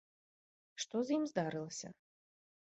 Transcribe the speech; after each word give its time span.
Што 0.85 0.95
з 1.09 1.15
ім 1.19 1.23
здарылася? 1.33 1.95